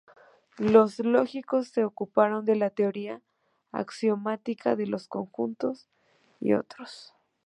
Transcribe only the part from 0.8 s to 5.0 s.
lógicos se ocuparon de la teoría axiomática de